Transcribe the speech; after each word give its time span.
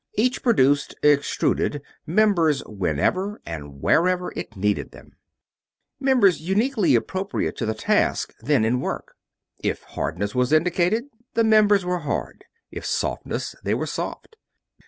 Each 0.15 0.41
produced 0.41 0.95
extruded 1.03 1.83
members 2.07 2.65
whenever 2.65 3.39
and 3.45 3.83
wherever 3.83 4.31
it 4.35 4.57
needed 4.57 4.89
them; 4.89 5.11
members 5.99 6.41
uniquely 6.41 6.95
appropriate 6.95 7.55
to 7.57 7.67
the 7.67 7.75
task 7.75 8.33
then 8.39 8.65
in 8.65 8.79
work. 8.81 9.13
If 9.59 9.83
hardness 9.83 10.33
was 10.33 10.51
indicated, 10.51 11.03
the 11.35 11.43
members 11.43 11.85
were 11.85 11.99
hard; 11.99 12.45
if 12.71 12.83
softness, 12.83 13.53
they 13.63 13.75
were 13.75 13.85
soft. 13.85 14.37